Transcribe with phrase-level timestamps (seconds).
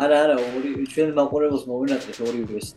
[0.00, 2.74] あらあら、俺、うちのマコレボスも俺なんて漂流です。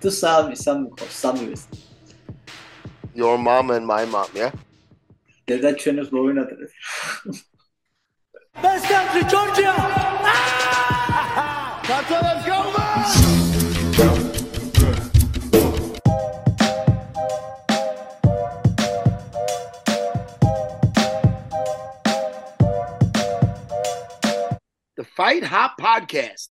[0.00, 1.68] Tu sami, sami, sami bist.
[3.12, 4.52] Your mom and my mom, yeah?
[5.48, 6.70] Neden çönüz boyun atırız?
[8.62, 9.74] Best country, Georgia!
[10.24, 11.82] Ah!
[11.82, 12.79] Tata, let's go, man!
[25.20, 26.48] Fight Hop Podcast.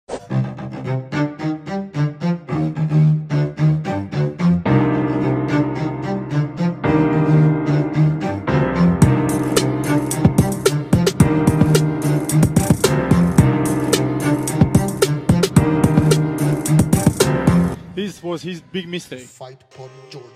[17.96, 19.22] This was his big mistake.
[19.22, 20.28] Fight for Georgia.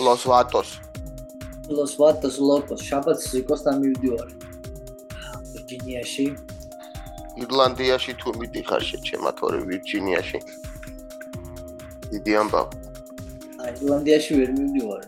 [0.00, 0.93] Los Vatos.
[1.68, 2.80] Los vatos locos.
[2.88, 4.28] შაბათს იკოსთან მივდივარ
[5.52, 6.26] ვირჯინიაში.
[7.42, 10.38] ირლანდიაში თუ მიდიხარ შეჩემა თორე ვირჯინიაში.
[12.10, 12.68] დიდი ამბავ.
[13.72, 15.02] ირლანდიაში ვერ მივდივარ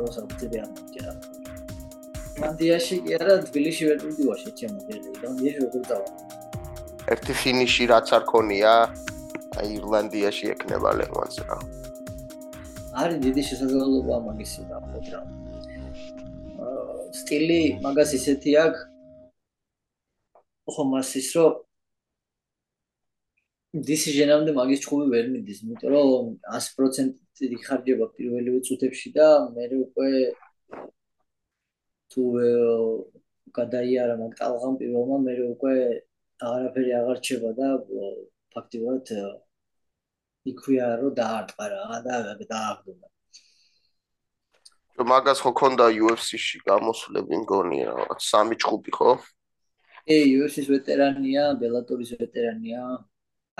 [0.00, 1.12] როცა ვწები ამ ჯერა
[2.36, 6.08] ირლანდიაში კი არა თბილისში ვერ მივდივარ შეჩემა ირლანდიაში როგორ დავა
[7.14, 8.74] ერთი ფინიში რაც არ ქონია
[9.60, 11.58] აი ირლანდიაში ეკნება ლევანს რა.
[13.00, 15.20] არის დიდი შესაძლებლობა მაგისი და ხო რა
[17.26, 18.82] სტილი მაგას ისეთი აქვს
[20.74, 21.46] ხო მასის რო
[23.88, 30.10] decision-ამდე მაგის ჭუბი ვერ მიდის, იმიტომ რომ 100% იხარჯება პირველივე წუთებში და მე უკვე
[32.14, 32.22] თუ
[33.58, 35.74] გადაიარა მაგ ტალღამ პირველმა მე უკვე
[36.46, 37.68] აღარაფერი აღარ რჩება და
[38.54, 39.06] ფაქტიურად
[40.54, 42.16] იქვია რომ დაარტყა რა და
[42.54, 43.15] დააგდო.
[45.04, 49.10] მაგას ხო ქონდა UFC-ში გამოსვლები მგონია, რაღაც სამი ჭუბი ხო?
[50.08, 52.82] ე UFC-ის ვეტერანია, Bellator-ის ვეტერანია.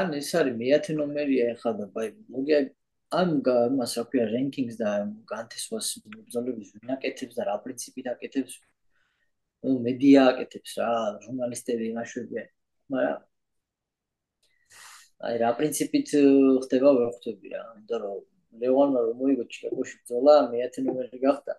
[0.03, 2.59] ან ეს არის მეათე ნომერია ახლა და ბაი მოგია
[3.21, 3.29] ამ
[3.79, 4.91] მას რა ქვია რენკინგს და
[5.33, 8.55] განთესვას ბრძოლების ვინაკეთებს და რა პრინციპით აკეთებს
[9.87, 10.91] მედია აკეთებს რა
[11.25, 12.49] ჟურნალისტები იმაშვებიან
[12.93, 13.21] მაგრამ
[15.29, 16.09] აი რა პრინციპით
[16.67, 18.21] ხდება ვერ ხვდები რა იმიტომ რომ
[18.63, 21.55] ლევანმა რომ მოიგო ჩიკაგოში ბრძოლა, მეათე ნომერი გახდა.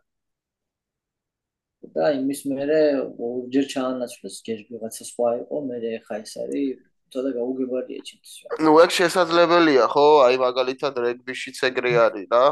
[1.96, 2.80] და იმის მერე
[3.26, 6.82] ორჯერ ჩაანაცვლეს, ჯერ ვიღაცა სხვა იყო, მერე ხა ეს არის
[7.14, 8.34] თოდა გაუგებარია ჩემთვის
[8.66, 10.08] ნუ ეგ შესაძლებელია, ხო?
[10.28, 12.46] აი მაგალითად რეგბიშიც ეგრე არის რა.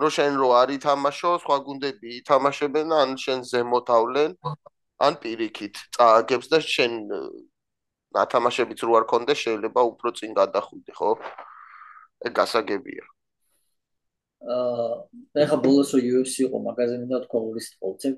[0.00, 4.30] რო შენ რო არის თამაშო, სხვა გუნდები ითამაშებენ, ან შენ ზემოთავლენ,
[5.06, 6.92] ან პირიქით წააგებს და შენ
[8.24, 11.10] ათამაშებიც რო არ კონდეს, შეიძლება უფრო წინ გადახვიდე, ხო?
[12.26, 13.04] ეგ გასაგებია.
[14.44, 18.10] აა ეხა ბოლოს UFC იყო მაგაზე მინდა თქვა ორი სპორტზე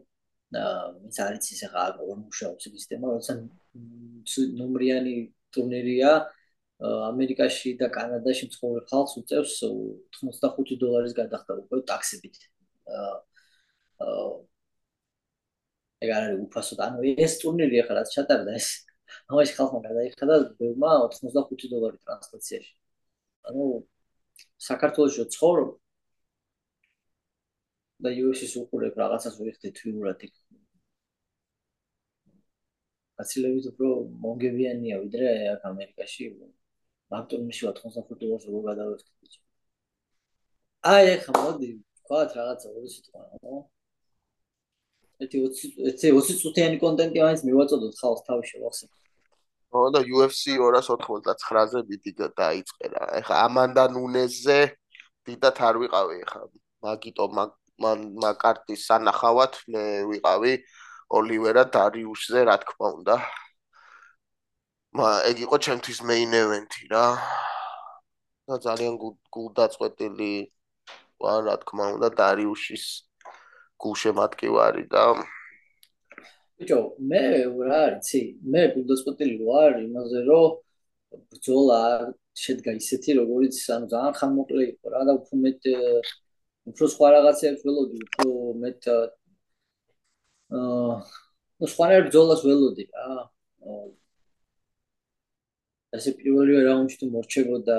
[0.58, 3.32] აა ვინც არის ის ეხა აღარ მუშაობს ის სისტემა როცა
[4.58, 5.14] ნომრიანი
[5.54, 6.10] ტურნირია
[6.78, 12.36] ამერიკაში და კანადაში მცხოვრებ ხალხს უწევს 85 დოლარის გადახდა უკვე ტაქსებით.
[12.98, 13.14] აა
[16.06, 18.68] ეგ არის უფასო და ანუ ეს ტურნირი ეხლა რაც ჩატარდა ეს
[19.30, 22.72] ამაში ხალხმა გადაიხადა ბევრმა 85 დოლარი ტრანსლაციაში.
[23.50, 23.64] ანუ
[24.68, 25.70] საქართველოსში ცხოვრობ
[28.02, 30.34] და US-ის უყურებ რაღაცას ვიხდი თვიურად იქ.
[33.22, 33.88] აცილებით უფრო
[34.24, 36.24] მოგებიანია ვიდრე აქ ამერიკაში.
[37.14, 39.10] მაგტომში 85 დოლარს როგორ გადავეხდი.
[40.92, 43.54] აი ეხა მოდი, თქვათ რაღაცა ორი სიტყვა, ხო?
[45.24, 48.98] ეთი 20 20 წუთიანი კონტენტი მაინც მივაწოდოთ ხალხს თავი შევახსენოთ.
[49.74, 53.04] ხო და UFC 299-ზე მიდი დაიწყე რა.
[53.20, 54.58] ეხა ამანდა ნუნესზე
[55.26, 56.40] დიდათ არ ვიყავი ეხა.
[56.86, 60.54] მაგიტო მაგ მაკარტის სანახავად მე ვიყავი
[61.18, 63.16] ოლივერა დარიუშზე რა თქმა უნდა.
[64.96, 67.06] მა ეგ იყო ჩემთვის მეინ ევენთი რა.
[68.48, 68.94] და ძალიან
[69.34, 70.32] გულდაწყვეტილი
[71.22, 72.84] ვარ რა თქმა უნდა დარიუშის
[73.84, 75.02] გულშემატკივარი და
[76.58, 76.78] ბიჭო
[77.10, 77.22] მე
[77.68, 78.22] რა არიცი
[78.54, 80.56] მე გულდაწყვეტილი ვარ იმაზე რომ
[81.32, 81.82] ბრძოლა
[82.44, 85.70] შედგა ისეთი როგორიც ანუ ძალიან ხანმოკლე იყო რა და უფრო მეტ
[86.68, 88.30] უფრო სხვა რაღაცებს ველოდი, უფრო
[88.64, 88.82] მეტ
[90.58, 90.98] აა
[91.72, 93.08] სხვა ბრძოლას ველოდი რა.
[95.96, 97.78] ასე პირველი რაუნდში თუ მორჩებოდა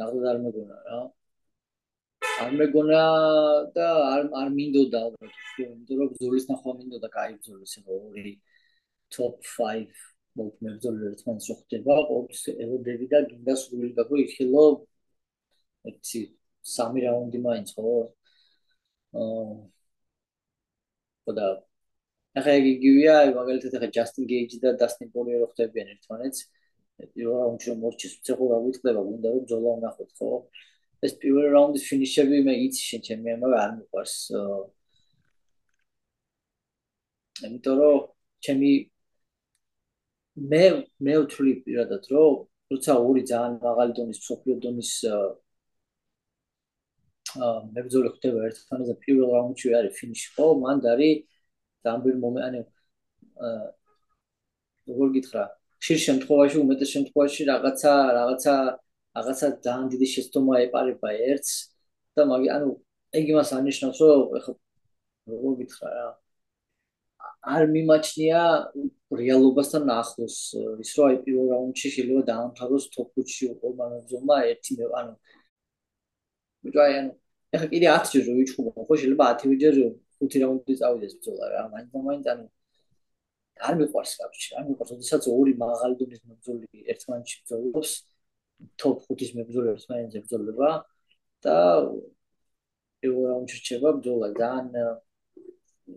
[0.00, 1.00] ნახოთ არ მეგონა რა.
[2.44, 3.02] არ მეგონა
[3.76, 8.34] და არ არ მინდოდა ალბათ, იმიტომ რომ ბრძოლის ნახვა მინდოდა კაი ბრძოლის ორი
[9.14, 10.04] top 5
[10.38, 14.64] მოგ მებრძოლი ერთმანეთს ხვდება, ყოფს ელოდები და გინდა სრული გაგო იხილო
[15.90, 16.22] ეცი
[16.64, 17.92] სამი რაუნდი მაინც ხო?
[19.20, 21.46] აა და
[22.38, 26.40] ახლა იგი იგივეა, მაგალითად ახლა ჯასტინ გეიჯი და დასტინ პოლიე რო ხდებიან ერთმანეთს.
[27.14, 30.30] პირველ რაუნდში რომ მორჩის უცხო რა ვიტყდება, გუნდა რომ ბრძოლა ვნახოთ, ხო?
[31.06, 34.16] ეს პირველ რაუნდის ფინიშები მე იცი შენ ჩემი ამბავი არ მიყვარს.
[37.46, 37.96] ამიტომ რომ
[38.46, 38.70] ჩემი
[40.52, 40.62] მე
[41.06, 42.34] მე ვთვლი პირადად რომ
[42.72, 45.26] როცა ორი ძალიან მაღალი დონის სოფლიო დონის აა
[47.36, 51.14] მებრძოლი ხდება ერთმანეთზე პირველ რაუნდში არის ფინიში ხო მან არის
[51.86, 52.60] დამბერ მომენტი
[54.88, 55.44] როგორ გითხრა?
[55.82, 58.54] ხშირ შემთხვევაში უმეტეს შემთხვევაში რაღაცა რაღაცა
[59.16, 61.52] რაღაცა ძალიან დიდი შეცდომა ეპარება ერთს
[62.16, 62.68] და მაგი ანუ
[63.20, 64.54] იგი მას ანიშნავს რომ ეხლა
[65.32, 65.88] როგორ გითხრა?
[65.96, 66.08] რა
[67.54, 68.40] არ მიმაჩნია
[69.20, 70.36] რეალობასთან ახლოს
[70.84, 75.12] ის რომ აი პირველ რაუნდში შეიძლება დაამთავროს ტოპ 5-ში უყურმა მებრძოლმა ერთი მე ანუ
[76.64, 77.12] ვიჯაი ანუ
[77.54, 79.74] ეხლა კიდე 10 ჯერ რო ვიჩხუბო ხო შეიძლება 10 ჯერ
[80.24, 82.46] 5 რაუნდი წავიდეს ბრძოლა რა მაინც მაინც ანუ
[83.68, 87.90] არ მიყვარს კავშირი არ მიყვარს ოდესაც ორი მაღალი დონის მებრძოლი ერთმანეთში ბრძოლობს
[88.80, 90.70] ტოპ 5-ის მებრძოლი ერთმანეთზე ბრძოლება
[91.44, 91.56] და
[93.04, 94.26] პირველ რაუნდში რჩება ბრძოლა.
[94.40, 94.66] ძალიან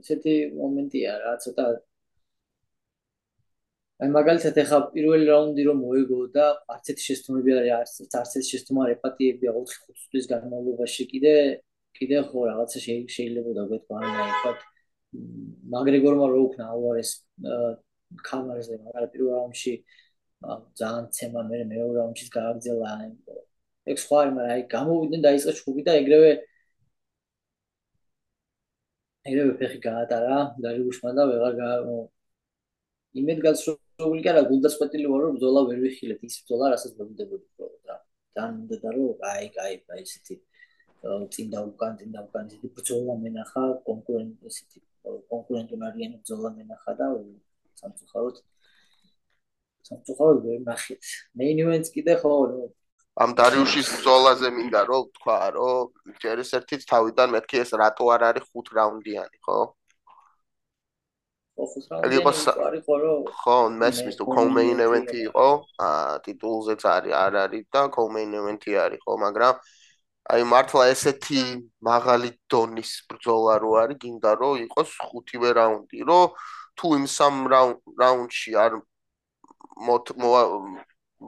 [0.01, 1.65] ესეთი მომენტია რა ცოტა
[3.97, 8.49] აი მაგალითად ეხა პირველი რაუნდი რომ მოიგო და არც ერთი შეცდომები არ არის არც ერთი
[8.53, 11.03] შეცდომა არ ეპატიებია 4-5 წუთის განმავლობაში.
[11.13, 11.33] კიდე
[11.97, 14.59] კიდე ხო რაღაცა შეიძლება და გეთქვა აი ვთქვათ
[15.73, 17.11] მაგრეგორმა რო უკნა ალვარეს
[18.27, 19.73] კამარაზე მაგალითად პირველ რაუნდში
[20.79, 22.91] ძალიან ცემა მე მეორე რაუნდში გააგზელა
[23.94, 26.31] ეგ სხვა არის მაგრამ აი გამოვიდნენ და ისე ჩხუბი და ეგრევე
[29.29, 31.55] ეგრევე ფეხი გაატარა დაჟიბუშმა და ვეღარ
[33.21, 33.39] იმედ
[33.97, 36.19] გასროლი კი არა გულდასწყვეტილი ვარ რომ ბრძოლა ვერ ვიხილეთ.
[36.27, 37.95] ის ბრძოლა რასაც მოგდებოდი პრობლემა რა.
[38.38, 40.35] თან უნდა და რომ აი აი აი ესეთი
[41.33, 44.79] წინ და უკან წინ და უკან ესეთი ბრძოლა მენახა კონკურენტ ესეთი
[45.33, 47.07] კონკურენტუნარიანი ბრძოლა მენახა და
[47.81, 48.38] სამწუხაროდ
[49.89, 51.01] სამწუხაროდ ვერ ნახეთ.
[51.41, 52.33] მეინ ივენტს კიდე ხო
[53.17, 55.85] ამ დარიუშის ბრძოლაზე მინდა რომ თქვა რომ
[56.21, 59.59] ჯერ ეს ერთიც თავიდან მეთქი ეს რატო არ არის 5 რაუნდიანი ხო
[63.42, 65.48] ხო მესმის თუ კომეინ ევენთი იყო
[65.88, 69.62] აა ტიტულზეც არის არ არის და კომეინ ევენთი არის ხო მაგრამ
[70.36, 71.42] აი მართლა ესეთი
[71.89, 76.36] მაღალი დონის ბრძოლა რო არის გინდა რომ იყოს ხუთივე რაუნდი რომ
[76.77, 78.74] თუ იმ სამ რაუნდში არ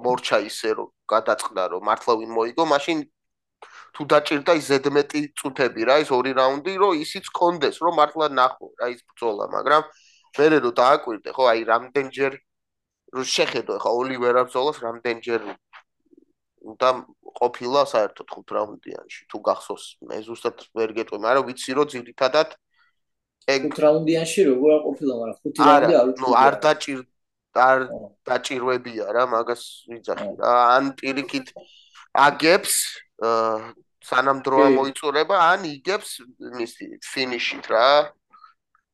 [0.03, 2.99] მორჩა ისე რომ გადაწყდა რომ მართლა ვინ მოიგო მაშინ
[3.95, 8.67] თუ დაჭირდა ის ზედმეტი წუთები რა ის ორი რაუნდი რომ ისიც კონდეს რომ მართლა ნახო
[8.81, 9.83] რა ის ბრძოლა მაგრამ
[10.37, 12.33] მერე რომ დააკვირდე ხო აი რამდენჯერ
[13.15, 15.41] რო შეხედო ხო ოლივერა ბრძოლას რამდენჯერ
[16.79, 16.89] და
[17.39, 19.85] ყოფილა საერთოდ ხუთ რაუნდიანში თუ გახსოვს.
[20.07, 22.49] მე ზუსტად ვერ გეტყვი მაგრამ ვიცი რომ ძირითადად
[23.53, 27.79] ეგ ხუთ რაუნდიანში როგორ ყოფილა მაგრამ ხუთი რაუნდი არ უჩვენე ნუ არ დაჭირდა არ
[28.27, 30.51] დაჭირვებია რა მაგას ვიძახი რა.
[30.75, 31.47] ან პირიქით
[32.27, 32.73] აგებს
[34.09, 36.09] სანამ დროა მოიწურება ან იგებს
[36.59, 37.87] მისი ფინიშით რა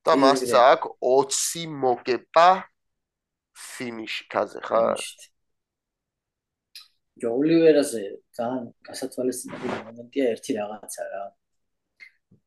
[0.06, 2.50] და მას აქვს 20 მოგება
[3.56, 5.00] ფინიშითაზე ხარ
[7.24, 8.04] ჯოულივერაზე
[8.38, 11.24] ძალიან გასათვალისწინებელი მომენტია ერთი რაღაცა რა.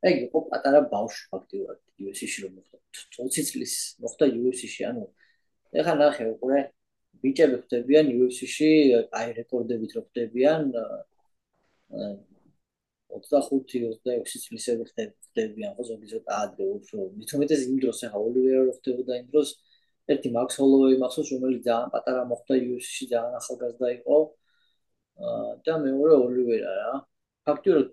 [0.09, 2.79] ეგ იყო პატარა ბავშვი ფაქტიურად UFC-ში რომ მოხდა
[3.17, 5.05] 20 წლის მოხდა UFC-ში ანუ
[5.81, 6.59] ეხლა ნახე უკვე
[7.23, 8.71] ბიჭები ხდებიან UFC-ში,
[9.19, 10.63] აი რეკორდებით რო ხდებიან
[13.09, 16.99] 25-26 წლისები ხდებიან, ხო ზოგი ზოგი ადრე უფრო.
[17.21, 19.49] მithumetes იმ დროს ახლა ოლივერა რო ხდებოდა იმ დროს
[20.13, 24.17] ერთი მაქს ჰოლოვეი მახსოვს რომელიც ძალიან პატარა მოხდა UFC-ში, ძალიან ახალგაზრდა იყო.
[25.65, 26.93] და მეორე ოლივერა რა.
[27.49, 27.91] ფაქტიურად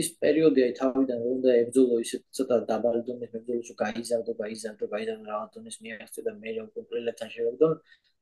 [0.00, 4.84] ის პერიოდი აი თავიდან რომ უნდა ებძოლო ისე ცოტა დაბალი დონის მებძოლო რომ გაიზარდო, გაიზარდო,
[4.94, 7.68] გაიზარდო რაღაც დონის მიაღწია და მე რომ კონკრეტულად შევებდო,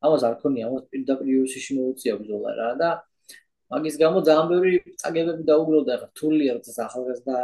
[0.07, 2.90] ამას არ ქონია, ამას პირდაპირ UFC-ში მოუწია ბძოლა რა და
[3.70, 4.72] მაგის გამო ძალიან ბევრი
[5.02, 7.38] წაგებები დაუგროვდა ხა რთულია როცა ახალგაზრდა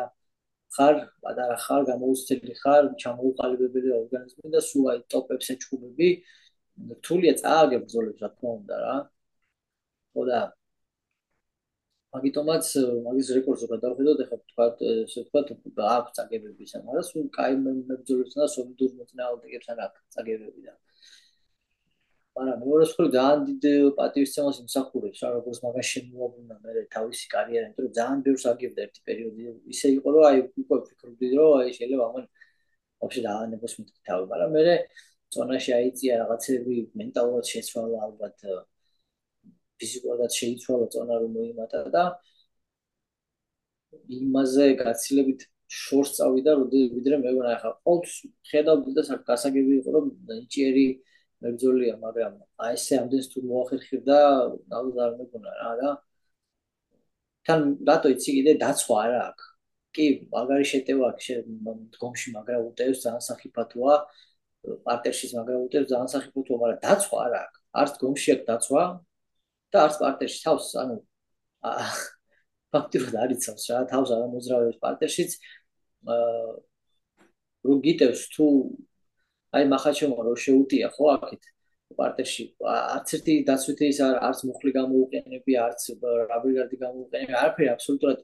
[0.76, 6.08] ხარ, პატარა ხარ, გამოუცდელი ხარ, ჩამოუყალიბებელი ორგანიზმი და სულ აი ტოპებს ეჩხუბები
[6.98, 8.96] რთულია წააგებ ბძოლებს რა თქმა უნდა რა.
[10.12, 10.40] ხო და
[12.16, 12.66] მაგიტომაც
[13.06, 14.66] მაგის რეკორდს რო გადავხედოთ, ეხლა თქვა,
[15.04, 20.60] ესე ვთქვა, აქვს წაგებები სამ, მაგრამ სულ კაი მებრძოლებსა და სოლიდურ მოწინააღმდეგებს არ აქვს წაგებები
[20.66, 20.72] და
[22.36, 23.64] მაგრამ მეორე მხრივ ძალიან დიდ
[23.98, 29.00] პატივისცემას იმსახურებს, რა როგორც მაგას შემოაბრუნა მე თავისი კარიერა, იმიტომ რომ ძალიან ბევრს აგებდა ერთი
[29.08, 29.42] პერიოდი,
[29.74, 32.24] ისე იყო რომ აი უკვე ვფიქრობდი რომ აი შეიძლება ამან
[33.00, 34.76] ვაფშე დაანებოს მეთქი თავი, მაგრამ მე
[35.34, 38.46] ზონაში აიწია რაღაცები მენტალურად შეცვალა ალბათ
[39.80, 42.04] ფიზიკურად შეიცვალა წონა რომ მოიმატა და
[44.18, 45.44] იმაზე გაცილებით
[45.82, 48.16] შორს წავიდა ვიდრე მეგონა ახლა ყოველთვის
[48.50, 50.86] ხედავდი და გასაგები იყო რომ ნიჭიერი
[51.46, 52.34] მებძოლია მაგრამ
[52.66, 54.18] აი ესე ამდენს თუ მოახერხებდა
[54.72, 55.90] ნაუდა არ მეგონა რა და
[57.46, 59.44] თან რატო იცი კიდე დაცვა არა აქვს?
[59.96, 61.26] კი მაგარი შეტევა აქვს
[61.94, 63.94] დგომში მაგრამ უტევს ძალიან სახიფათოა
[64.86, 67.60] პარტერშიც მაგრამ უტევს ძალიან სახიფათოა მაგრამ დაცვა არა აქვს.
[67.80, 68.82] არც დგომში აქვს დაცვა
[69.72, 70.38] და არც პარტერში.
[70.46, 70.96] თავს ანუ
[72.74, 75.30] ფაქტიურად არიცავს რა თავს არ მოძრავებს პარტერშიც.
[76.12, 76.50] აა
[77.66, 78.46] რო გიტევს თუ
[79.54, 81.42] აი מחაჩემო რო შეუტია ხო აქეთ
[81.98, 85.82] პარტერში არც ერთი დაცვითი ის არც მუხლი გამოუყენები არც
[86.32, 88.18] რაბრიგარდი გამოუყენები არაფერი აბსოლუტურად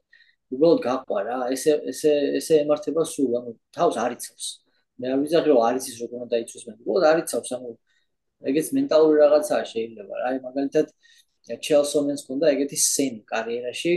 [0.53, 1.37] უბრალოდ გაყვა რა.
[1.55, 4.47] ესე ესე ესე ემართება სულ ანუ თავს არიცავს
[4.99, 6.73] მე არ ვიზახი რომ არიცის როგორ უნდა იცოს მე.
[6.83, 7.69] უბრალოდ არიცავს ანუ
[8.51, 10.25] ეგეც მენტალური რაღაცაა შეიძლება რა.
[10.29, 10.87] აი მაგალითად
[11.65, 13.93] ჩელსონენს ქონდა ეგეთი სენი კარიერაში.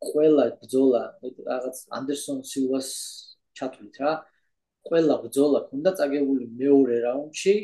[0.00, 1.02] ყველა ბძოლა
[1.50, 2.88] რაღაც ანდერსონ სილვას
[3.56, 4.12] ჩათვლით რა
[4.88, 7.54] ყველა ბძოლა ქონდა წაგებული მეორე რაუნდში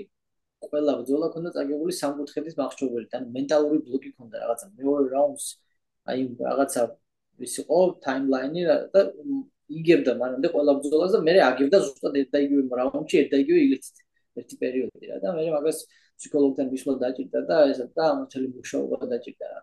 [0.66, 5.46] ყველა ბძოლა ქონდა წაგებული სამკუთხედის მახრობელი და მენტალური ბლოკი ქონდა რაღაცა მეორე რაუნდს
[6.12, 6.82] აი რაღაცა
[7.46, 8.62] ის იყო ტაიმლაინი
[8.94, 9.00] და
[9.78, 13.60] იგებდა მანამდე ყველა ბძოლას და მე აგებდა ზუსტად ერთ და იგივე რაუნდში ერთ და იგივე
[13.66, 13.96] ილიცით
[14.40, 15.16] ერთი პერიოდი რა.
[15.24, 15.78] და მე მაგას
[16.18, 19.60] ფსიქოლოგთან მისვლა დაჭირდა და ესა და ამათელი მუშაობა დაჭირდა რა.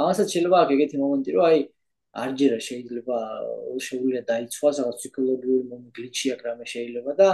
[0.00, 1.58] ამასაც შეიძლება აქ ეგეთი მომენტი რომ აი
[2.22, 3.16] არჯერა შეიძლება
[3.86, 7.28] შეუძლია დაიცვას რაღაც ფსიქოლოგიური მომგლიჩი აქ რამე შეიძლება და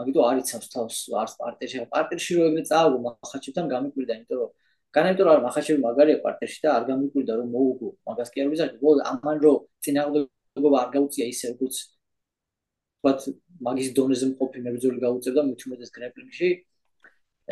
[0.00, 4.50] მაგიტო არ იცავს თავს არც პარტერში პარტერში რო ეგრე წააგო მახაჩებთან გამიკვირდა იმიტომ რომ
[4.96, 9.00] განაიმტო რა მახაჩები მაგარია პარტერში და არ გამიკვირდა რომ მოუგო მაგას კი არ ვიზარდი ბოლო
[9.12, 9.52] ამან რო
[9.84, 11.76] წინააღმდეგობა არ გაუწია ისე როგორც
[13.00, 13.20] ვთქვათ
[13.66, 16.48] მაგის დონეზე მყოფი მებრძოლი გაუწევდა მithumedes grappling-ში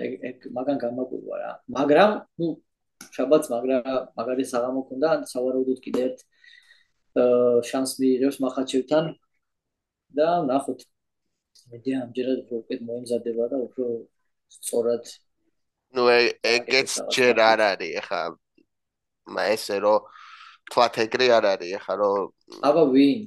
[0.05, 1.51] ეგ ეგ მაგან გამაკვირვა რა.
[1.77, 2.49] მაგრამ ნუ
[3.15, 3.79] შაბათს მაგრა
[4.19, 6.19] მაგარი საღამო ქონდა სავარაუდოდ კიდე ერთ
[7.71, 9.05] შანს მიიღებს מחაჩევთან
[10.19, 10.81] და ნახოთ.
[11.69, 13.87] მედი ამჯერად უფრო უკეთ მოიმზადება და უფრო
[14.57, 15.05] სწორად
[15.97, 16.05] ნუ
[16.55, 18.21] ეგეც ჯერ არ არის ახლა
[19.37, 20.07] მა ესე რომ
[20.71, 23.21] თქვათ ეგრე არ არის ახლა რომ აბა ვინ?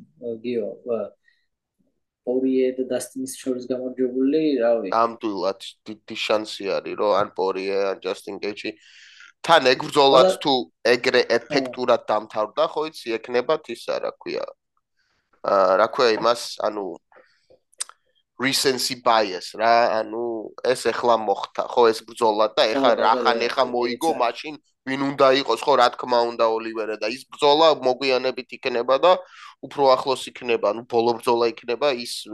[0.46, 0.70] გიო
[2.26, 8.38] პორიე და დასტინის შორის გამარჯვებული რავი ამდულად დიდი შანსი არის რომ ან პორიე ან ჯასტინ
[8.44, 8.72] გეიჩი
[9.42, 10.54] თან ეგ ბრძოლაც თუ
[10.96, 14.44] ეგრე ეფექტურად დამთავრდა, ხო იცი, ეკნებათ ისა, რა ქვია.
[15.42, 16.86] აა, რა ქვია იმას, ანუ
[18.42, 20.24] recency bias რა, ანუ
[20.66, 24.58] ეს ეხლა მოხდა, ხო ეს ბრძოლა და ეხლა რახან ეხა მოიგო, მაშინ
[24.90, 29.12] ვინ უნდა იყოს, ხო, რა თქმა უნდა ოლივერა და ის ბრძოლა მოგვიანებით იქნება და
[29.62, 32.26] უფრო ახლოს იქნება, ანუ ბოლო ბრძოლა იქნება ის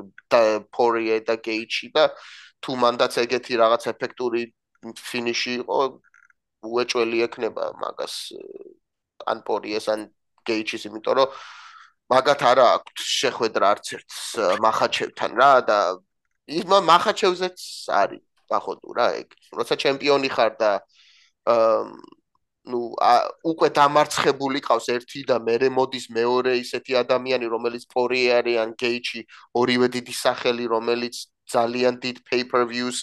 [0.72, 2.16] Poirier და Gaethje და
[2.64, 4.42] თუ მანდაც ეგეთი რაღაც ეფექტური
[4.96, 5.80] ფინიში იყო,
[6.64, 8.16] უეჭველი ექნება მაგას
[9.28, 10.10] ან პორიეს ან
[10.48, 11.30] გეიჩის, იმიტომ რომ
[12.08, 14.12] მაგათ არა აქვს შეხვედრა არც ერთ
[14.64, 15.80] მახაჩევთან რა და
[16.48, 17.60] ის მახაჩევზეც
[17.92, 19.28] არის походу რა ეგ.
[19.60, 20.72] როცა ჩემპიონი ხარ და
[22.68, 22.80] ну
[23.48, 29.22] უკვე დამარცხებული ყავს ერთი და მეორე მოდის მეორე ისეთი ადამიანი რომელიც პორი არის ან გეიჩი
[29.56, 31.16] ორივე დიდი სახელი რომელიც
[31.48, 32.98] ძალიან დიდ pay-per-views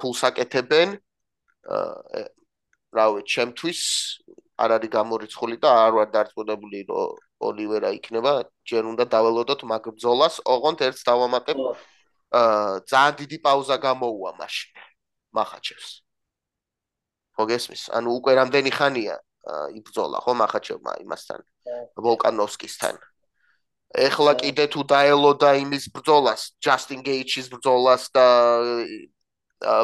[0.00, 0.88] ფულს აკეთებენ
[2.92, 3.80] რა ვიცი, ჩემთვის
[4.62, 7.16] არ არის გამორიცხული და არ ვარ დარწმუნებული, რომ
[7.48, 8.32] ოლივერა იქნება,
[8.68, 11.56] ჯერ უნდა დაველოდოთ მაგ ბრძოლას, ოღონდ ერთს დავამატებ.
[12.32, 14.70] აა ძალიან დიდი პაუზა გამოუვა მაშინ
[15.36, 15.88] მახაჩევს.
[17.36, 17.82] ხო გესმის?
[17.96, 19.16] ანუ უკვე რამდენი ხანია
[19.78, 21.40] იბრძოლა ხო მახაჩევმა იმასთან
[22.04, 22.94] ვოლკანოვსკისთან.
[23.92, 28.26] ეხლა კიდე თუ დაელოდა იმის ბრძოლას, ჯასტინ გეიჩის ბრძოლას და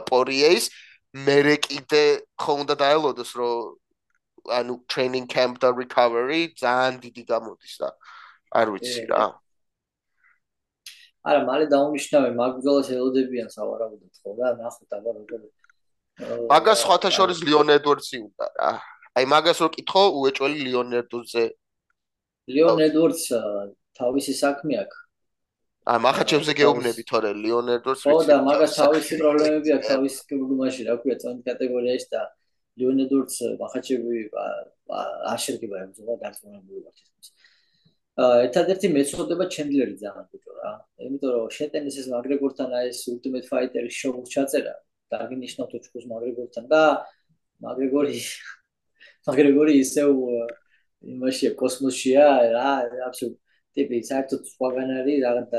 [0.09, 2.03] პორიეის, აა მერე კიდე
[2.37, 3.77] ხო უნდა დაელოდოს რომ
[4.59, 7.89] ანუ ტრეინინგ კემპ და რეკავერი ძალიან დიდი გამოდის და
[8.53, 9.25] არ ვიცი რა.
[11.29, 15.41] არა მალე დაუნიშნავენ მაგბძოლას ელოდებიან სავარაუდოდ ხო და ნახოთ აბა როგორ
[16.53, 18.71] მაგას სხვათა შორის ლიონ ედვარდსი უნდა რა.
[19.17, 21.45] აი მაგას რო კითხო უეჭველი ლიონ ედვარდსზე
[22.49, 23.25] ლიონ ედვარდს
[23.99, 25.08] თავისი საქმე აქვს
[25.89, 28.13] აი მახაჩევზე გეუბნები თორე ლიონერდოს ვიცი.
[28.13, 32.23] ხო და მაგას თავისი პრობლემები აქვს თავის კლუბში, რა ქვია, წონით კატეგორიაში და
[32.81, 34.19] ლიონერდოს მახაჩევი
[35.33, 36.95] არ შეიძლება ემზობა დარწმუნებული ვარ
[38.19, 40.73] აა ერთადერთი მეცოდება ჩენდლერი ძალიან ბიჭო რა.
[41.09, 44.75] იმიტომ რომ შეტენისის მაგრეგორთან აი ეს ultimate fighter-ის შოუს ჩაწერა
[45.09, 46.83] და აღინიშნა თუ ჩქუს მაგრეგორთან და
[47.65, 48.19] მაგრეგორი
[49.27, 50.11] მაგრეგორი ისევ
[51.15, 52.69] იმაშია კოსმოსშია რა
[53.09, 55.51] აბსოლუტურად ტიპი საერთოდ სხვაგან არის რაღაც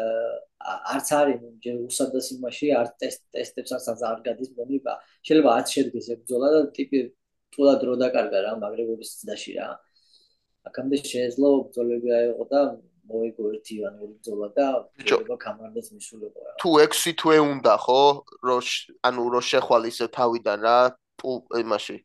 [0.96, 4.94] არც არის ჯერ უსადას იმაში არც ტესტ ტესტებს არც არ გადის მომიბა
[5.28, 7.00] შეიძლება არც შედგეს ეს ბძოლა და ტიპი
[7.56, 9.70] თულა დრო დაკარგა რა მაგრეგორის წდაში რა.
[10.68, 12.62] აქამდე შეეძლო ბძოლები აიღო და
[13.10, 14.68] მოიგო ერთი ან ორი ბრძოლა და
[15.02, 16.52] შეიძლება კამარდაც მისულიყო რა.
[16.62, 18.04] თუ 6 თვე უნდა ხო?
[18.46, 18.58] რო
[19.08, 20.78] ანუ რო შეხვალ ისე თავიდან რა
[21.20, 21.98] პულ იმაში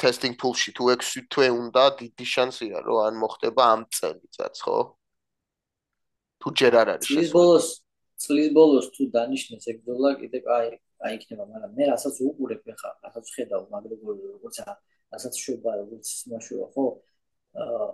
[0.00, 4.78] ტესტინგ პულში თუ 6 თვე უნდა დიდი შანსია რომ არ მოხდება ამ წელიწადს ხო?
[6.40, 7.66] თუ ჯერ არ არის წლის ბოლოს
[8.24, 12.90] წლის ბოლოს თუ დანიშნეს ეგ ბრძოლა კიდე კაი კაი იქნება, მაგრამ მე რასაც უყურებ ხა,
[13.04, 14.56] რასაც ხედავ მაგრეგორი როგორც
[15.12, 16.86] რასაც შვება როგორც იმაშუა ხო?
[17.60, 17.88] აა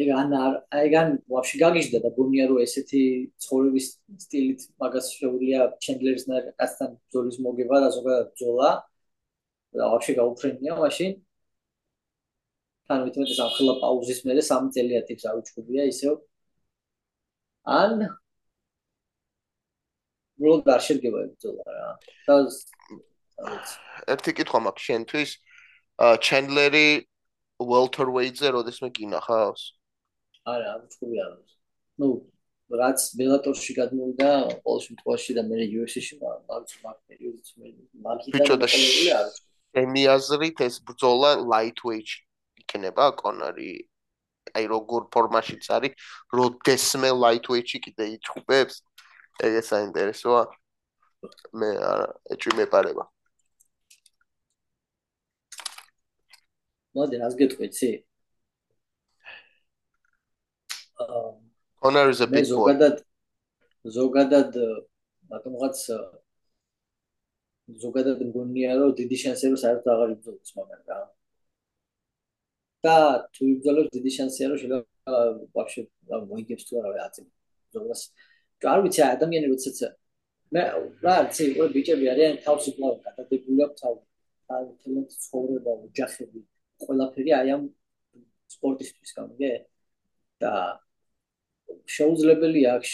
[0.00, 0.28] ეგ ან
[0.80, 3.02] ეგ ან ვაფშე გაგიჟდა და გონია რომ ესეთი
[3.42, 3.86] ცხოვრების
[4.24, 8.70] სტილით მაგას შეუძლია ჩენდლერსთან ბრძოლის მოგება და ზოგადად ბრძოლა
[9.74, 11.12] ვაფშე გაუფრენია მაშინ.
[12.90, 16.14] თან ვიტყვით ეს ახლა პაუზის მერე 3 წელიწადს აუჩქუბია ისევ.
[17.80, 17.92] ან
[20.40, 21.88] უბრალოდ არ შედგება ეს ბრძოლა რა.
[22.26, 22.34] და
[24.14, 25.30] ერთი კითხვა მაქვს შენთვის.
[26.00, 26.88] ჩენდლერი
[27.60, 29.62] welterweight-ზე როდესმე გინახავს?
[30.48, 31.52] არა აუჩქუბი არ არის
[32.00, 32.08] ნუ
[32.80, 34.30] რაც ბელატორში გადმოვიდა
[34.64, 37.54] ყოველ შემთხვევაში და მე UFC-ში მაგ მაგ პერიოდში
[38.06, 38.46] მაგიდან
[39.20, 39.36] არის
[39.76, 42.10] ემი აზრით ეს ბრძოლა lightweight
[42.62, 43.72] იქნება კონარი
[44.56, 45.94] აი როგორ ფორმაშიც არის
[46.34, 48.82] როდესმე lightweight-ში კიდე იჩხუბებს.
[49.40, 50.42] ეგ საინტერესოა.
[51.60, 53.04] მე არა ეჭვი მეპარება
[56.96, 57.90] მოდი რას გეტყვიცი
[61.84, 62.56] კონარი is a მე big boy.
[62.56, 62.96] ზოგადად
[63.96, 64.58] ზოგადად
[65.34, 65.84] რატომღაც
[67.84, 70.98] ზოგადად მგონია რომ დიდი შანსია რომ საერთოდ აღარ იბრძოლოს მაგრამ რა.
[72.84, 72.96] და
[73.34, 75.18] თუ იბრძოლოს დიდი შანსია რომ შეიძლება
[75.56, 75.82] ვაფშე
[76.30, 77.22] მოიგებს თუ არა აწი.
[77.70, 78.02] ბრძოლას
[78.72, 79.78] არ ვიცი ადამიანი როდესაც
[80.54, 80.62] მე
[81.04, 83.80] რა ცი ყო ბიჭები არიან თავს უკრავ გადადებული აქვს
[84.50, 86.40] თავი თალენტ ცხოვრება ოჯახები
[86.84, 87.62] ყველაფერი აი ამ
[88.54, 89.52] სპორტისტვის გამიგე.
[90.40, 90.52] და
[91.94, 92.84] შეუძლებელია აქ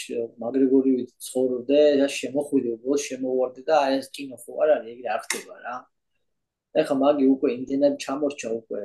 [0.43, 0.93] მაგრეგორი
[1.25, 5.55] ცხოვრობდე და შემოხვიდე უბრალოდ შემოვარდე და აი ეს კინო ხო არ არის ეგრე არ ხდება
[5.65, 5.75] რა.
[6.81, 8.83] ეხა მაგი უკვე იმდენად ჩამორჩა უკვე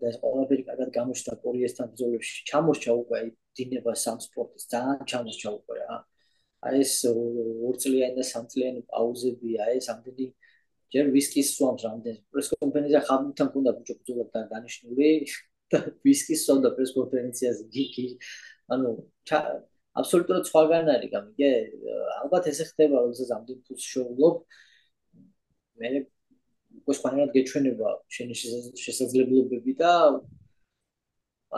[0.00, 2.36] და ეს ყველაფერი კარგად გამოჩნდა კორიესთან ბრძოლებში.
[2.50, 3.18] ჩამორჩა უკვე
[3.56, 5.96] დინება სამ სპორტის ძალიან ჩამორჩა უკვე რა.
[6.64, 6.92] აი ეს
[7.68, 10.26] ორწლიანი და სამწლიანი პაუზები აი ეს ამდენი
[10.94, 14.96] ჯერ ვისკის სვამს რამდენი პრეს კონფერენცია ხაბუთან ქონდა ბიჭო ბრძოლა და დანიშნული.
[14.96, 15.08] და
[16.06, 18.06] ვისკის სვამდა პრეს კონფერენციაზე გიგი
[18.74, 18.90] ანუ
[19.94, 21.50] აბსოლუტურად სხვაგან არის გამიგე
[22.22, 24.36] ალბათ ესე ხდება როდესაც ამდენ ფულს შოულობ
[25.80, 25.88] მე
[26.80, 28.34] უკვე სხვანაირად გეჩვენება შენი
[28.84, 29.92] შესაძლებლობები და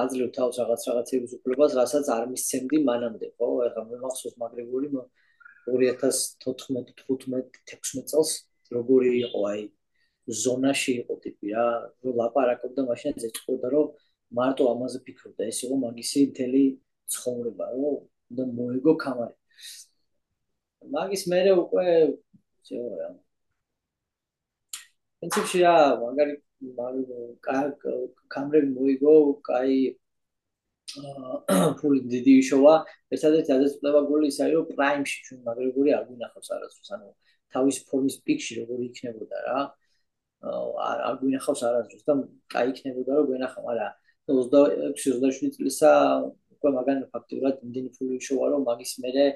[0.02, 3.48] აძლევ თავს რაღაც რაღაცების უფლებას, რასაც არ მისცემდი მანამდე, ხო?
[3.66, 4.88] ეხლა მე მახსოვს მაგრეგორი
[5.66, 8.30] 2014-15-16 წელს
[8.76, 9.62] როგორი იყო აი
[10.26, 11.66] ზონაში იყო ტიპი რა,
[12.04, 13.86] რომ ლაპარაკობდა მაშინ ეწყობდა რომ
[14.38, 16.62] მარტო ამაზე ფიქრობდა, ეს იყო მაგისი მთელი
[17.14, 17.96] ცხოვრება, რომ
[18.36, 19.36] და მოიგო კამარი.
[20.96, 21.86] მაგის მერე უკვე
[22.66, 23.06] შეურა.
[25.20, 26.34] პრინციპში რა, მაგარი
[28.34, 29.14] კამრები მოიგო,
[29.46, 29.78] კაი
[31.78, 32.74] ფული დიდი იშოვა,
[33.14, 37.08] ერთადერთი ადეცლება გული ის არის რომ პრაიმში ჩვენ მაგრეგორი არ გვინახავს არასდროს, ანუ
[37.54, 39.58] თავის ფორმის პიკში როგორი იქნებოდა რა.
[39.66, 39.85] არ
[40.46, 42.14] არ გვინახავს არასდროს და
[42.52, 43.92] კაი იქნებოდა რომ გვენახა, მაგრამ
[44.30, 45.90] 26-27 წლისა
[46.56, 49.26] უკვე მაგან ფაქტიურად იმდენი ფული იშოვა რომ მაგის მერე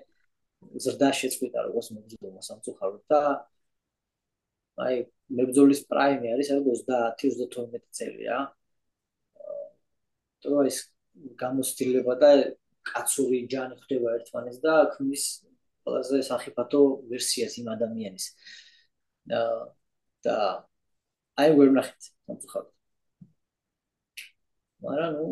[0.84, 3.20] ზრდა შეწყვიტა როგორც მებრძოლმა სამწუხაროდ და
[4.86, 4.96] აი
[5.38, 8.40] მებრძოლის პრაიმი არის აი 30-32 წელი რა.
[10.42, 10.78] თუ ის
[11.42, 12.30] გამოცდილება და
[12.90, 15.24] კაცური ჯანი ხდება ერთმანეთს და ქმნის
[15.84, 16.80] ყველაზე საფათო
[17.12, 18.24] ვერსიას იმ ადამიანის.
[19.30, 19.40] და
[20.24, 20.36] და
[21.40, 22.70] აი ვერ ნახეთ სამწუხაროდ.
[24.84, 25.26] მაგრამ ნუ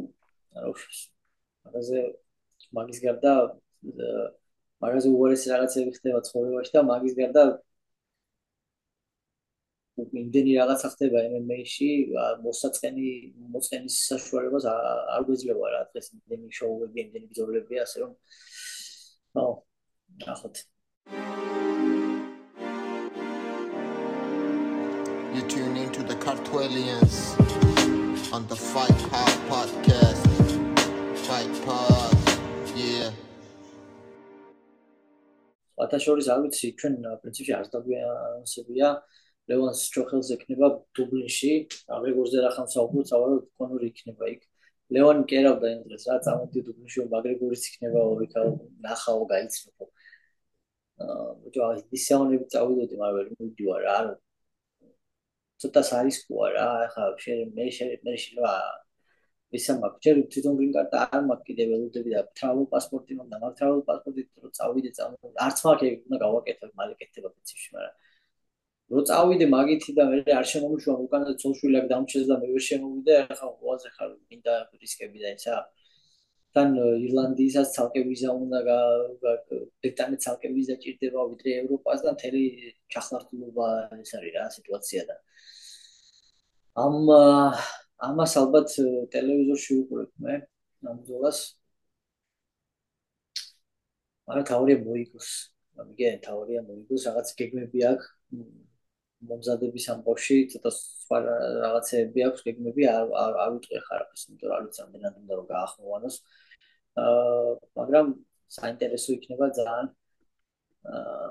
[0.57, 1.01] არა უშავს.
[1.65, 2.01] მაგაზე
[2.77, 3.33] მაგის გარდა
[4.83, 7.45] მაგაზე უარესი რაღაცები ხდება ცხოვრებაში და მაგის გარდა
[9.99, 11.91] იმდენი რაღაცა ხდება MMA-ში,
[12.47, 13.07] მოსაწყენი
[13.55, 18.13] მოწყენის საშუალებას არ გვეძლება რა დღეს იმდენი შოუები, იმდენი ბრძოლები, ასე რომ
[19.43, 19.47] ო,
[20.27, 20.67] ნახოთ.
[21.09, 21.68] You
[25.49, 27.39] tune into the Cartwellians
[28.33, 30.27] on the Fight Pod podcast.
[31.27, 32.17] Fight Pod,
[32.75, 33.11] yeah.
[35.85, 38.89] ათაშორის არ ვიცი, ჩვენ პრინციპში არ დაგვიანსებია
[39.49, 41.53] ლევან სტროხელს ეკნება დუბლინში,
[41.97, 44.41] აგრეგორზე რა ხამსაუბრო, წავალ კონური იქნება იქ.
[44.95, 48.41] ლევანი კერავდა დღეს რა წამოდი დუბლინში, მაგრეგორის იქნება ვიქა
[48.89, 49.85] ნახაო გაიცნობო.
[51.05, 51.63] აა, ბიჭო,
[51.97, 54.15] ის საუნები წავიდოდი, მაგრამ ვერ მივდივარ რა, ანუ
[55.63, 58.53] ცოტა სარისკოა რა, ახლა მე მე შეიძლება
[59.59, 60.01] ისა მაქვს.
[60.05, 63.81] ჯერ თვითონ green card არ მაქვს კიდე ველოდები და travel passport-ი მაქვს და მაგ travel
[63.89, 67.95] passport-ით რო წავიდე წავიდე არც მაქვს ეგ უნდა გავაკეთო მალე კეთდება პრინციპში მაგრამ
[68.89, 73.15] რო წავიდე მაგითი და მე არ შემომიშვა უკანაზე ცოლშვილი აქ დამჩეს და მე ვერ შემოვიდე
[73.33, 75.57] ახლა ყველაზე ხარ მინდა რისკები და ისა.
[76.57, 76.71] თან
[77.07, 78.59] ირლანდიისას ცალკე ვიზა უნდა
[79.81, 82.43] ბრიტანეთს ცალკე ვიზა ჭირდება ვიდრე ევროპას და მთელი
[82.95, 83.67] ჩახლართულობა
[84.01, 85.17] ეს არის რა სიტუაცია და
[86.85, 86.97] ამ
[88.09, 88.75] ამას ალბათ
[89.15, 90.35] ტელევიზორში ვუყურებ მე
[90.91, 91.39] ამ ძოლას
[94.29, 95.29] არა თავია მოიგოს.
[95.89, 98.07] მიგე თავია მოიგოს რაღაც გეგმები აქვს
[99.29, 103.07] მომზადების ამბავში ცოტა სხვა რაღაცები აქვს გეგმები არ
[103.45, 106.17] არ ვიტყვი ხარ ეს იმიტომ არ ვიცი ამდენად უნდა რომ გაახმოვანოს.
[107.03, 108.07] აა მაგრამ
[108.59, 109.87] საინტერესო იქნება ძალიან
[110.93, 111.31] აა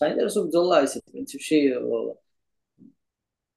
[0.00, 1.58] საინტერესო ბრძოლა ეს პრინციპში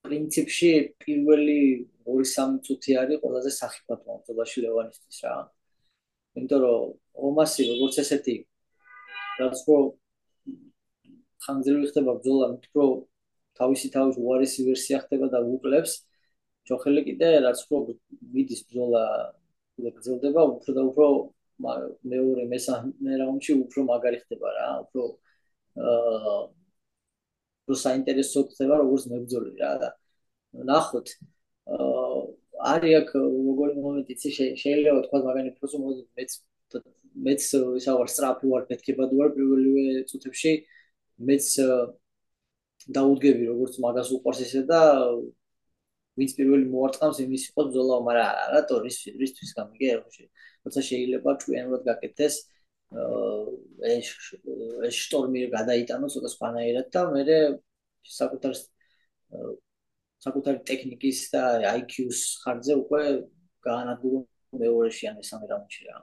[0.07, 0.71] პრინციპში
[1.03, 1.59] პირველი
[2.07, 5.37] 2-3 წუთი არის ყველაზე სახიფათო ბრძოლაში ლევანისთვის რა
[6.37, 8.37] იმიტომ რომ ომასი როგორც ესეთი
[9.37, 9.77] რაც რო
[11.47, 12.83] ხანგრძლივი ხდება ბრძოლა, უფრო
[13.59, 15.93] თავისი თავის უარესი ვერსია ხდება და უკლებს.
[16.67, 17.77] ჯოხელი კიდე რაც უფრო
[18.35, 19.03] მიდის ბრძოლა
[19.83, 21.07] და გრძელდება, უფრო და უფრო
[22.11, 25.03] მეორე მესამე რაუნდში უფრო მაგარი ხდება რა, უფრო
[25.87, 26.33] აა
[27.67, 29.89] უფრო საინტერესო ხდება როგორც მებრძოლი რა და
[30.71, 31.07] ნახოთ.
[31.67, 32.19] აა
[32.71, 34.21] არის აქ როგორი მომენტიც
[34.63, 36.31] შეიძლება თქვა მაგარი პროცესო მოდი მეც
[37.27, 37.41] მეც
[37.79, 40.53] ისა ვარ სტრაფი ვარ პეთქებად ვარ პირველივე წუთებში
[41.27, 41.45] მეც
[42.97, 44.81] დაუდგები როგორც მაგას უყურს ესე და
[46.17, 48.75] ვინც პირველი მოარტყამს იმის იყო ბზოლა მაგრამ არა რატო?
[48.85, 50.25] რის რისთვის გამიგე ხოში
[50.65, 52.35] როცა შეიძლება ჭვიანურად გაკეთდეს
[52.87, 54.09] ეს
[54.87, 57.39] ეს შტორმი გადაიტანო ცოტა სპანაერად და მე
[58.17, 58.53] საკუთარ
[60.23, 63.01] საკუთარი ტექნიკის და IQ-ს ხარჯზე უკვე
[63.67, 64.21] გაანადგურო
[64.61, 65.97] მეორეში ან მესამე რაუნდში რა.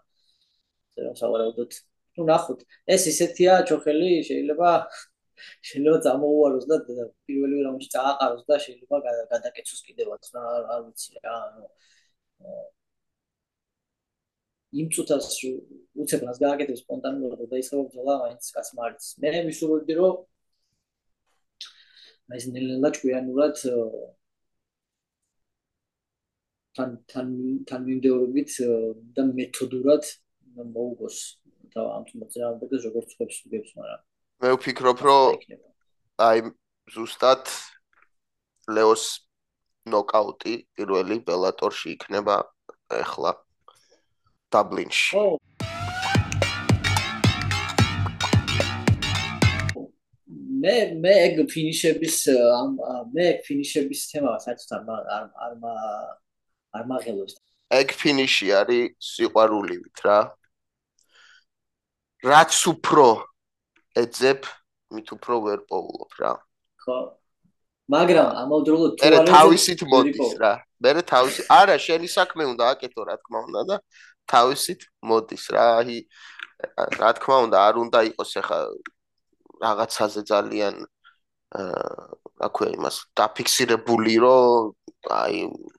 [1.04, 1.72] რა სავარაუდოდ
[2.18, 2.60] ну ნახოთ
[2.94, 4.70] ეს ისეთია ჩოხელი შეიძლება
[5.68, 6.76] შეიძლება წამოუვაროს და
[7.26, 8.96] პირველი რაუნდში წააყაროს და შეიძლება
[9.32, 10.44] გადაკეცოს კიდევაც რა
[10.76, 11.64] არ ვიცი რა ანუ
[14.80, 15.26] იმ წუთას
[16.02, 20.16] უცებრას გააკეთებს სპონტანურად და ისევ ბრძოლა მაინც კაცმა არის მე ვისურვებდი რომ
[22.32, 23.56] აი ეს ნელ-ნელა ჭკვიანურად
[26.74, 27.28] თან თან
[27.70, 28.50] თან მიმდევრობით
[29.14, 30.04] და მეთოდურად
[30.54, 31.18] მოუგოს
[31.74, 34.00] და ამ მოძრაობებს როგორც ხებს უგებს, მაგრამ
[34.42, 35.38] მე ვფიქრობ, რომ
[36.26, 36.38] აი
[36.94, 37.44] ზუსტად
[38.74, 39.04] ლეოს
[39.94, 42.36] ნოკაუტი პირველი ბელატორში იქნება
[43.02, 43.32] ახლა
[44.54, 45.24] დაბლინში.
[50.64, 52.16] მე მე ეგ ფინიშების
[52.58, 52.70] ამ
[53.12, 55.52] მე ფინიშების თემა საერთოდ არ არ
[56.76, 57.34] არ მაღელობს.
[57.80, 60.18] ეგ ფინიში არის სიყვარულივით რა.
[62.24, 63.06] რაც უფრო
[64.00, 64.40] ეძებ,
[64.94, 66.32] მით უფრო ვერ პოულობ რა.
[66.80, 66.98] ხო.
[67.92, 70.54] მაგრამ ამავდროულად თუ არა თავისით მოდის რა.
[70.84, 73.76] მე თავისი არა შენი საქმე უნდა აკეთო რა თქმა უნდა და
[74.32, 75.66] თავისით მოდის რა.
[75.84, 75.96] აი
[77.00, 78.58] რა თქმა უნდა არ უნდა იყოს ახლა
[79.64, 80.74] რაღაცაზე ძალიან
[81.60, 84.72] აა აქვე იმას დაფიქსირებული რომ
[85.20, 85.36] აი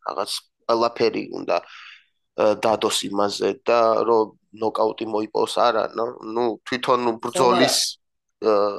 [0.07, 0.31] რაღაც
[0.65, 1.57] ყველაფერი უნდა
[2.63, 5.83] დადოს იმაზე და რომ ნოკაუტი მოიპოვოს არა
[6.35, 7.77] ნუ თვითონ ბრძოლის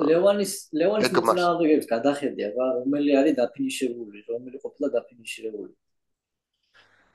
[0.08, 5.72] ლევანის ლევანის მოწინააღმდეგეებს გადახედი აბა რომელი არის დაფინიშებული რომელი ყოფილა დაფინიშირებული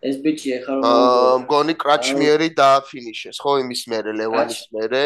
[0.02, 5.06] ეს ბიჭი ახლა რომ აა მგონი კრაჩმიერი დააფინიშეს ხო იმის მერე ლევანის მერე.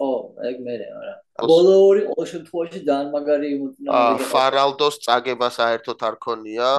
[0.00, 0.08] ო
[0.48, 1.14] ეგ მერე არა.
[1.50, 6.70] ბოლო ორი ყოველ შემთხვევაში ძალიან მაგარი მოწინააღმდეგე აა ფარალდოს წაგება საერთოდ არ ქონია.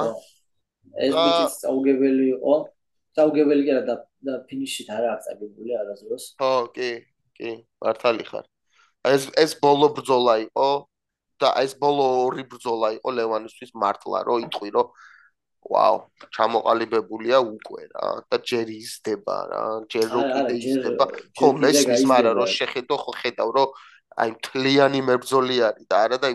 [1.06, 2.54] ეს ბიჭი საუგებელი იყო.
[3.16, 3.84] საუგებელი კი არა
[4.26, 6.24] და ფინიშით არა აქვს აგებული არაზროს.
[6.40, 6.90] ხო, კი,
[7.38, 7.50] კი,
[7.84, 8.44] მართალი ხარ.
[9.06, 10.68] ეს ეს ბოლო ბრძოლა იყო
[11.42, 14.86] და ეს ბოლო ორი ბრძოლა იყო ლევანისთვის მართლა, რომ იტყვი, რომ
[15.70, 15.96] ვაუ,
[16.34, 21.04] ჩამოყალიბებულია უკვე რა და ჯერ იზრდება რა, ჯერ რო კიდე იზრდება.
[21.38, 23.68] ხო, მესმის, მაგრამ რო შეხედო, ხო ხედავ, რომ
[24.22, 26.28] აი მთლიანი მებრძოლი არის და არა და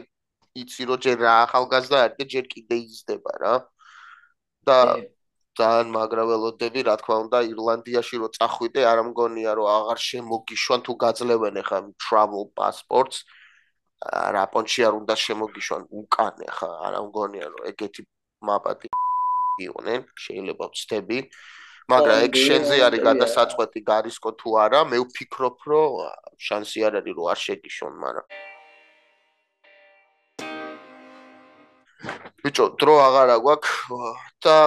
[0.63, 3.53] იცი რომ ჯერ რა ახალგაზრდა არის და ჯერ კიდე იზრდება რა.
[4.67, 4.79] და
[5.57, 11.55] ძალიან მაგრაველოდები, რა თქმა უნდა, ირლანდიაში რო წახვიდე, არ ამგონია რომ აღარ შემოგიშვან თუ გაძლევენ
[11.63, 13.23] ახლა travel passports.
[14.05, 18.05] რა პონჩი არ უნდა შემოგიშვან უკან ახლა არ ამგონია რომ ეგეთი
[18.45, 18.87] მაპატი
[19.67, 21.19] იყვნენ, შეიძლება ვწდები.
[21.87, 25.91] მაგრამ ეგ შენზე არის გადასაწყვეტი გარისკო თუ არა, მე ვფიქრობ, რომ
[26.35, 28.27] შანსი არ არის რომ არ შეგიშვან, მაგრამ
[32.43, 33.73] ბიჭო, დრო აღარა გვაქვს
[34.43, 34.57] და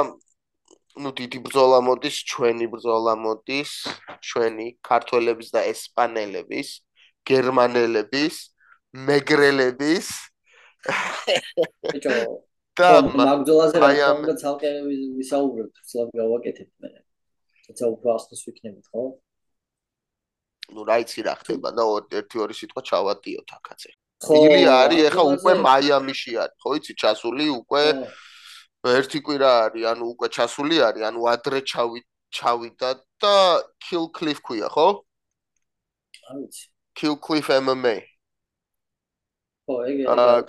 [1.00, 3.70] ну დიდი ბრძოლა მოდის, ჩვენი ბრძოლა მოდის,
[4.24, 6.68] ჩვენი ქართველების და ესპანელების,
[7.30, 8.36] გერმანელების,
[8.96, 10.06] მეგრელების
[11.84, 12.16] ბიჭო
[12.78, 16.90] და მაგძოლაზე რა თქმა უნდა ცალკე ვი- ვისაუბროთ, ცლად გავაკეთებთ მე.
[17.66, 19.02] თუმცა უფრო ახლოს ვიქნებით, ხო?
[20.70, 23.90] ну იცი რა ხდება და ორ- ერთი ორი სიტყვა ჩავატიოთ აქაცე.
[24.22, 24.34] ხო.
[24.46, 27.82] ილია არის ეხა უკვე მაიამიში არის, ხო იცი, ჩასული უკვე
[28.80, 33.34] ერთი კვირა არის, ანუ უკვე ჩასული არის, ანუ ადრე ჩავი ჩავიდა და
[33.82, 35.02] Kill Cliff ქვია, ხო?
[36.30, 36.64] არ ვიცი.
[36.94, 37.96] Kill Cliff MMA.
[39.70, 39.96] ხო, ეგ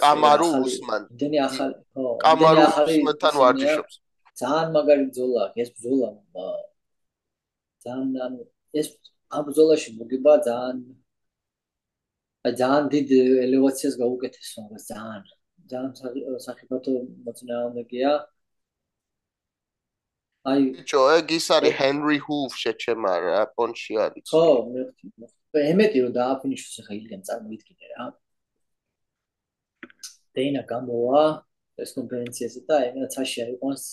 [0.01, 1.01] კამარუ უსმან.
[1.13, 2.05] იმდენი ახალი, ხო.
[2.25, 3.95] კამარუ უსმანთან ვარჯიშობს.
[4.41, 6.09] ძალიან მაგარი ბრძოლა, ეს ბრძოლა
[6.41, 6.57] აა,
[7.85, 8.33] ძალიან
[8.79, 8.87] ეს
[9.35, 10.77] ამ ბრძოლაში მოგება ძალიან
[12.61, 13.07] ძალიან დიდ
[13.45, 15.21] ელევაციას გაუკეთეს მაგას ძალიან
[15.71, 16.91] ძალიან სა- სახიფათო
[17.25, 18.13] მოწინააღმდეგეა
[20.51, 24.25] აი ბიჭო, ეგ ის არის Henry Hoof შეჩემა რა, პონჩი არის.
[24.33, 28.05] ხო მეხთი მეხთი ემეტი რომ დააფინიშოს ახლა ილგან წარმოიდგინე რა
[30.37, 31.23] დეინა გამოვა
[31.81, 33.83] ეს კონფერენციაზე და ემენა ცაში აიყვანს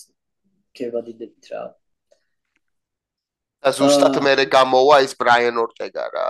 [0.77, 1.63] ქებადიდებით რა
[3.59, 6.27] და ზუსტად მერე გამოვა ის ბრაიან ორტეგა რა.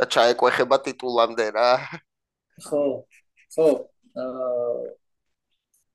[0.00, 1.70] და ჩაეკვეხება ტიტულამდე რა.
[2.64, 2.82] ხო
[3.52, 3.68] ხო
[4.16, 4.80] აა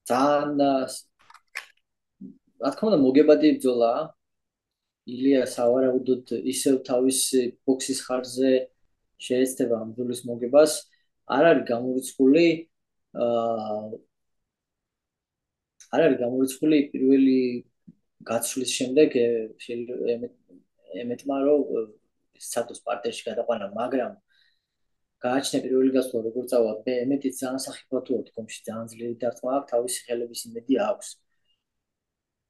[0.09, 0.61] ძალიან
[2.61, 3.93] რა თქმა უნდა მოგებადი ბრძოლა
[5.09, 7.19] ილია სავარაუდოდ ისევ თავის
[7.65, 8.51] ბოქსის ხარზე
[9.25, 10.71] შეეცდება ამ ბრძოლის მოგებას
[11.37, 12.70] არ არის გამორიცხული აა
[15.91, 17.37] არ არის გამორიცხული პირველი
[18.29, 19.25] გაცვლის შემდეგ ე,
[19.63, 20.39] შეიძლება ემეტ-
[21.03, 21.61] ემეტმა რომ
[22.51, 24.13] სატოს პარტერში გადაყვანა მაგრამ
[25.25, 26.71] გააჩნია პირველი გასვლა როგორ წავა.
[26.85, 31.07] მე ემეტიც ძალიან სახიფათოა თქომში ძალიან ძლიერი დარტყმა აქვს თავისი ხელების იმედი აქვს.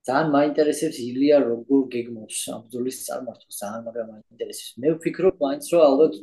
[0.08, 4.72] ძალიან მაინტერესებს ილია როგორ გეგმავს ამ ბრძოლის წარმართვას ძალიან მაგრამ მაინტერესებს.
[4.82, 6.14] მე ვფიქრობ მაინც რომ ალბათ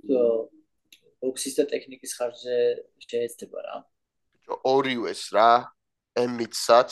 [1.22, 2.57] ბოქსის და ტექნიკის ხარჯზე
[3.09, 3.77] შეეცდება რა
[4.64, 5.50] ორივეს რა,
[6.18, 6.90] ემიცსაც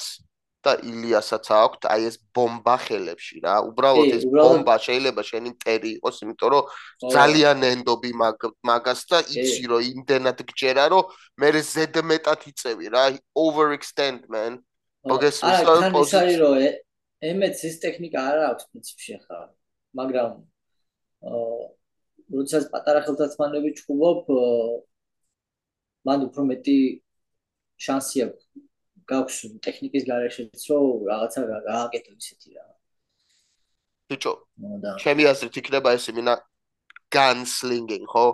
[0.66, 3.54] და ილიასაც აქვთ აი ეს ბომბა ხელებში რა.
[3.70, 6.64] უბრალოდ ეს ბომბა შეიძლება შენი მტერი იყოს, იმიტომ რომ
[7.14, 11.04] ძალიან ენდობი მაგ- მაგას და იცი რომ იმდენად გჯერა რომ
[11.38, 13.04] მე ზედმეტად იწევი რა.
[13.38, 14.52] overextend man.
[15.06, 16.18] მოგესმის, რა პოზიცია?
[16.20, 16.76] არის რომ ე-
[17.30, 19.38] ემეტს ის ტექნიკა არ აქვს პრინციპში ხა
[19.94, 20.30] მაგრამ
[21.30, 21.62] აა
[22.34, 24.20] როდესაც პატარა ხელთათმანები ჩხუბობ
[26.06, 26.76] მან უფრო მეტი
[27.84, 28.44] შანსი აქვს
[29.10, 32.64] გაქვს ტექნიკის გარეშეც რომ რაღაცა გა- გააკეთო ისეთი რა
[34.10, 34.32] ბიჭო,
[35.02, 36.34] ჩემი აზრით იქნება ეს იმინა
[37.14, 38.24] gunslinging, ხო?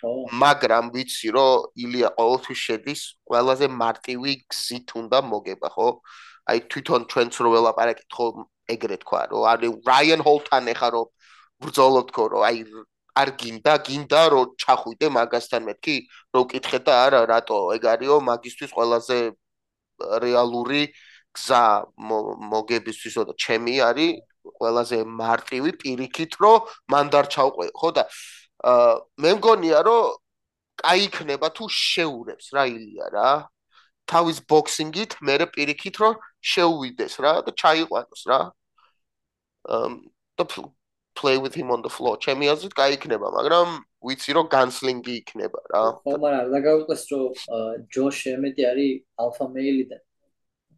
[0.00, 0.10] ხო
[0.42, 5.88] მაგრამ ვიცი რომ ილია ყოველთვის შედის ყველაზე მარტივი გზით უნდა მოგება, ხო?
[6.50, 8.26] აი თვითონ ჩვენც რო ველაპარაკეთ, ხო,
[8.74, 11.06] ეგრე თქვა, რომ არის რაიან ჰოლთან ეხა რომ
[11.64, 12.58] ბრძოლობთ ხო, რომ აი
[13.20, 15.96] არ გინდა, გინდა რომ ჩახვიდე მაგასთან მეთქი,
[16.34, 17.58] რო ვკითხე და არა, რატო?
[17.76, 19.18] ეგ არისო მაგისთვის ყველაზე
[20.24, 20.82] რეალური
[21.36, 21.64] გზა
[22.08, 24.12] მო- მოგებისთვისო და ჩემი არის
[24.58, 26.58] ყველაზე მარტივი პირიქით რომ
[26.92, 28.04] მან დარჩავყვე, ხო და
[28.70, 30.18] აა მე მგონია რომ
[30.82, 33.30] კაი იქნება თუ შეურებს რა ილია რა?
[34.10, 36.14] თავის ბოქსინგით მე პირიქით რომ
[36.52, 37.32] შეუვიდეს რა?
[37.46, 38.40] და ჩაიყვანოს რა?
[39.64, 40.44] um the
[41.20, 42.14] play with him on the floor.
[42.24, 43.68] ჩემი აზრით კაი იქნება მაგრამ
[44.08, 45.82] ვიცი რომ განსლინგი იქნება რა.
[46.04, 47.24] ხო მაგრამ რა გავიყვეს რომ
[47.56, 48.92] აა, ჯოშ ემეტი არის
[49.24, 49.98] ალფა მეილი და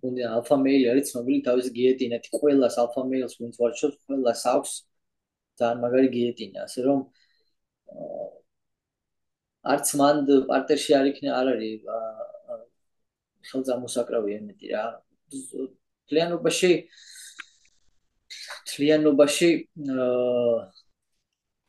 [0.07, 4.73] უნდა ალფა მეილი არის ცნობილი თავის გიეტინით ყველას ალფა მეილს ვინც ვარჩევს ყველას აქვს
[5.59, 6.59] ძალიან მაგარი გიეტინა.
[6.69, 7.01] ასე რომ
[9.73, 10.17] არც მან
[10.51, 12.61] პარტერში არ იქნა არ არის აა,
[13.51, 14.85] ხელძამოსაკრავი ემეტი რა.
[16.07, 16.71] თლიანობაში
[18.77, 19.49] თლიანობაში
[19.91, 20.59] აა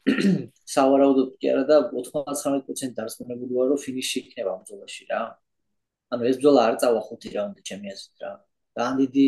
[0.07, 5.21] სავარაუდოდ კი არა და 99% დარწმუნებული ვარ რომ ფინიში იქნება ამ ბრძოლაში რა.
[6.15, 8.31] ანუ ეს ბრძოლა არ წავა 5 რაუნდი ჩემი აზრით რა.
[8.77, 9.25] ძალიან დიდი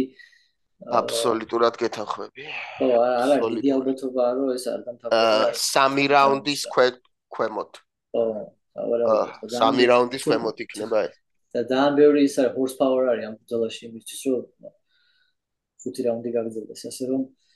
[1.00, 2.44] აბსოლუტურად გეთანხმები
[2.80, 5.52] ხო, არა, დიდი ალბათობაა რომ ეს არ დამთავრდება.
[5.60, 6.88] სამი რაუნდის ქვე
[7.36, 7.72] ქვემოთ
[8.16, 8.24] ხო,
[8.80, 9.28] სავარაუდოდ.
[9.36, 11.16] ხო, ძალიან სამი დიდი- რაუნდის თუ- ქვემოთ იქნება ეს
[11.54, 14.44] და ძალიან ბევრი ის არის horse power არის ამ ბრძოლაში იმისთვის რომ
[15.84, 17.49] 5 რაუნდი გაგრძელდეს ასე რომ აა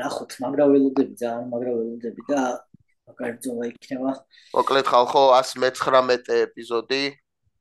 [0.00, 2.42] ნახოთ მაგრა ველოდები ძალიან მაგრა ველოდები და
[3.10, 4.12] მაგარი ბრძოლა იქნება
[4.56, 7.02] მოკლედ ხალხო 119 ეპიზოდი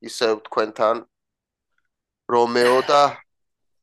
[0.07, 1.05] ისევ თქვენთან.
[2.29, 3.01] რომეო და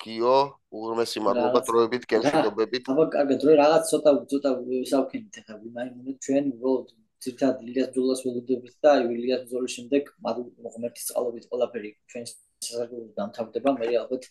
[0.03, 0.37] გიო
[0.77, 2.85] უღრმესი მადლობა დროებით გემშვიდობებით.
[2.93, 5.57] აბა კარგად რო რაღაც ცოტა ცოტა ვისაუქენით ახლა.
[5.65, 6.87] ვიმაინოთ ჩვენ უბრალოდ
[7.27, 13.13] ძირთად ლიას ბრძოლას ველოდებით და აი ლიას ბრძოლის შემდეგ მადლ ღმერთის წყალობით ყველაფერი ჩვენ სასარგებლოდ
[13.19, 13.71] დამთავრდება.
[13.81, 14.25] მე ალბათ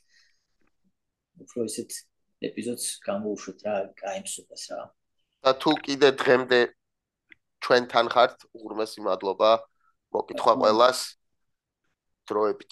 [1.44, 1.90] უფრო ისეთ
[2.50, 4.84] ეპიზოდს გამოუშვით რა, გაიმსუბეს რა.
[5.46, 6.60] და თუ კიდე დღემდე
[7.62, 9.52] ჩვენთან ხართ, უღრმესი მადლობა
[10.14, 11.00] მოგითხვა ყველას
[12.30, 12.72] დროებით.